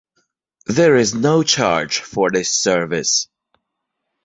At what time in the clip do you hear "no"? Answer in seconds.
1.13-1.43